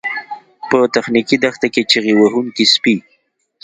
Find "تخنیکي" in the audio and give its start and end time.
0.95-1.35